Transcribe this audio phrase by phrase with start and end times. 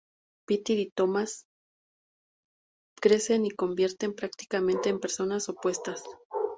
[0.47, 1.45] Peter y Thomas
[2.99, 6.03] crecen y se convierten prácticamente en personas opuestas.